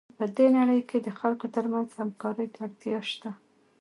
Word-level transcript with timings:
په 0.17 0.25
دې 0.35 0.47
نړۍ 0.57 0.79
کې 0.89 0.97
د 1.01 1.09
خلکو 1.19 1.45
ترمنځ 1.55 1.89
همکارۍ 1.99 2.47
ته 2.53 2.59
اړتیا 2.65 2.99
شته. 3.11 3.31